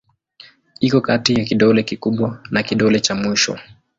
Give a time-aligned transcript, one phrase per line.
[0.79, 3.57] Iko kati ya kidole kikubwa na kidole cha mwisho.